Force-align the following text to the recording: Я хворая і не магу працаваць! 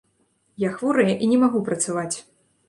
Я 0.63 0.71
хворая 0.77 1.13
і 1.27 1.29
не 1.35 1.39
магу 1.45 1.63
працаваць! 1.69 2.15